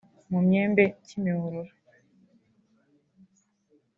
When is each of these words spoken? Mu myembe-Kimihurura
Mu 0.29 0.39
myembe-Kimihurura 0.47 1.73